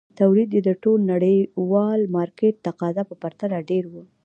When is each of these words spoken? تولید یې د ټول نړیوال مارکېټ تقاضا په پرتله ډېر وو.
تولید 0.19 0.49
یې 0.55 0.61
د 0.65 0.71
ټول 0.83 0.99
نړیوال 1.13 1.99
مارکېټ 2.17 2.55
تقاضا 2.67 3.03
په 3.07 3.15
پرتله 3.23 3.57
ډېر 3.69 3.83
وو. 3.91 4.03